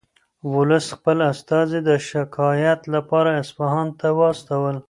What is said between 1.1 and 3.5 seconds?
استازي د شکایت لپاره